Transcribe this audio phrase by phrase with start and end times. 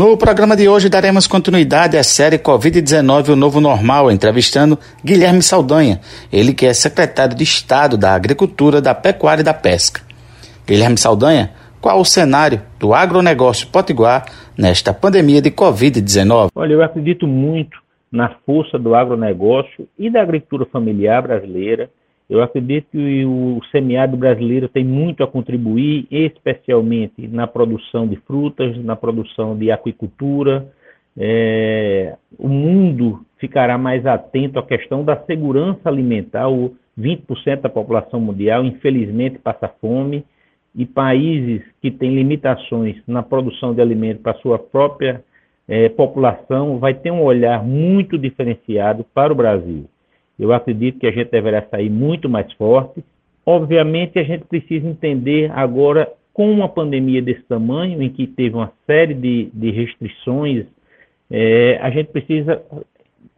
[0.00, 6.00] No programa de hoje daremos continuidade à série Covid-19 O Novo Normal, entrevistando Guilherme Saldanha,
[6.32, 10.00] ele que é secretário de Estado da Agricultura, da Pecuária e da Pesca.
[10.66, 11.50] Guilherme Saldanha,
[11.82, 14.24] qual o cenário do agronegócio potiguar
[14.56, 16.48] nesta pandemia de Covid-19?
[16.54, 17.76] Olha, eu acredito muito
[18.10, 21.90] na força do agronegócio e da agricultura familiar brasileira
[22.30, 28.78] eu acredito que o semiárido brasileiro tem muito a contribuir, especialmente na produção de frutas,
[28.84, 30.72] na produção de aquicultura.
[31.18, 36.48] É, o mundo ficará mais atento à questão da segurança alimentar.
[36.48, 40.24] O 20% da população mundial, infelizmente, passa fome
[40.72, 45.24] e países que têm limitações na produção de alimentos para sua própria
[45.66, 49.86] é, população vai ter um olhar muito diferenciado para o Brasil.
[50.40, 53.04] Eu acredito que a gente deverá sair muito mais forte.
[53.44, 58.72] Obviamente, a gente precisa entender agora, com uma pandemia desse tamanho, em que teve uma
[58.86, 60.64] série de, de restrições,
[61.30, 62.62] é, a gente precisa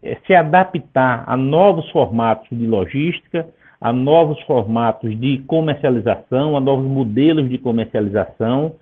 [0.00, 3.48] é, se adaptar a novos formatos de logística,
[3.80, 8.76] a novos formatos de comercialização, a novos modelos de comercialização.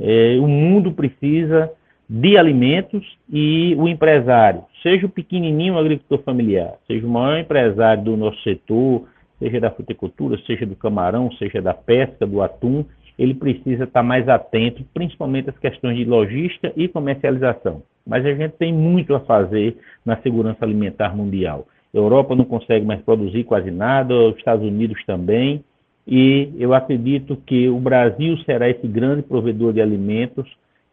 [0.00, 1.70] É, o mundo precisa
[2.08, 8.16] de alimentos e o empresário, seja o pequenininho agricultor familiar, seja o maior empresário do
[8.16, 9.06] nosso setor,
[9.38, 12.84] seja da fruticultura, seja do camarão, seja da pesca, do atum,
[13.18, 17.82] ele precisa estar mais atento, principalmente às questões de logística e comercialização.
[18.06, 21.66] Mas a gente tem muito a fazer na segurança alimentar mundial.
[21.92, 25.64] A Europa não consegue mais produzir quase nada, os Estados Unidos também,
[26.06, 30.46] e eu acredito que o Brasil será esse grande provedor de alimentos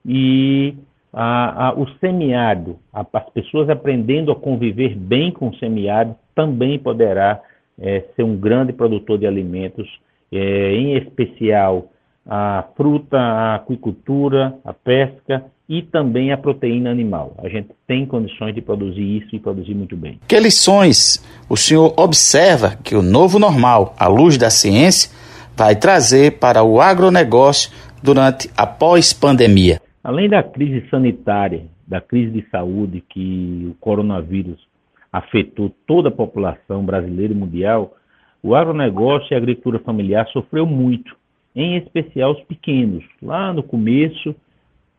[0.05, 0.75] e
[1.16, 6.77] a, a, o semiárido, a, as pessoas aprendendo a conviver bem com o semiárido, também
[6.77, 7.41] poderá
[7.80, 9.88] é, ser um grande produtor de alimentos,
[10.30, 11.88] é, em especial
[12.27, 17.33] a fruta, a aquicultura, a pesca e também a proteína animal.
[17.38, 20.19] A gente tem condições de produzir isso e produzir muito bem.
[20.27, 25.09] Que lições o senhor observa que o novo normal, à luz da ciência,
[25.55, 27.71] vai trazer para o agronegócio
[28.03, 29.84] durante a pós-pandemia?
[30.05, 34.64] Além da crise sanitária, da crise de saúde que o coronavírus
[35.11, 37.95] afetou toda a população brasileira e mundial,
[38.44, 41.17] o agronegócio e a agricultura familiar sofreu muito,
[41.55, 44.36] em especial os pequenos, lá no começo,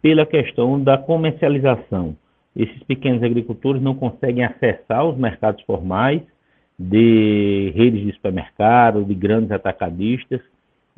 [0.02, 2.16] pela questão da comercialização.
[2.56, 6.20] Esses pequenos agricultores não conseguem acessar os mercados formais
[6.76, 10.40] de redes de supermercados, de grandes atacadistas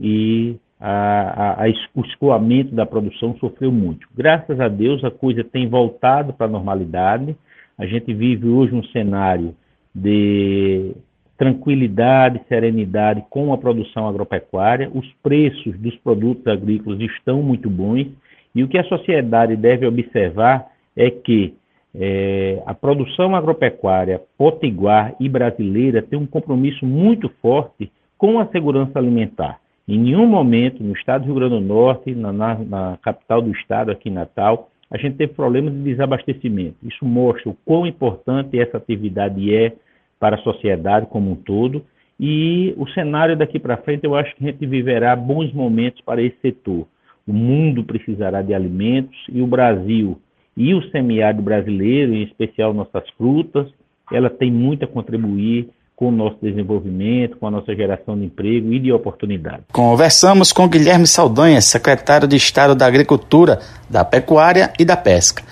[0.00, 4.06] e a, a, o escoamento da produção sofreu muito.
[4.16, 7.36] Graças a Deus, a coisa tem voltado para a normalidade.
[7.76, 9.54] A gente vive hoje um cenário
[9.94, 10.94] de
[11.36, 14.90] tranquilidade, serenidade com a produção agropecuária.
[14.92, 18.06] Os preços dos produtos agrícolas estão muito bons.
[18.54, 21.54] E o que a sociedade deve observar é que
[21.94, 28.98] é, a produção agropecuária potiguar e brasileira tem um compromisso muito forte com a segurança
[28.98, 29.60] alimentar.
[29.88, 33.50] Em nenhum momento, no estado do Rio Grande do Norte, na, na, na capital do
[33.52, 36.76] estado, aqui em Natal, a gente teve problemas de desabastecimento.
[36.82, 39.72] Isso mostra o quão importante essa atividade é
[40.20, 41.82] para a sociedade como um todo.
[42.20, 46.20] E o cenário daqui para frente, eu acho que a gente viverá bons momentos para
[46.20, 46.86] esse setor.
[47.26, 50.20] O mundo precisará de alimentos e o Brasil
[50.54, 53.72] e o semiárido brasileiro, em especial nossas frutas,
[54.12, 58.72] ela tem muito a contribuir com o nosso desenvolvimento, com a nossa geração de emprego
[58.72, 59.64] e de oportunidades.
[59.72, 63.58] Conversamos com Guilherme Saldanha, secretário de Estado da Agricultura,
[63.90, 65.42] da Pecuária e da Pesca.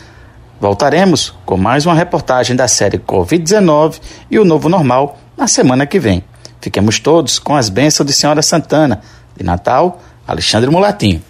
[0.61, 5.99] Voltaremos com mais uma reportagem da série Covid-19 e o Novo Normal na semana que
[5.99, 6.23] vem.
[6.61, 9.01] Fiquemos todos com as bênçãos de Senhora Santana.
[9.37, 11.21] De Natal, Alexandre Mulatinho.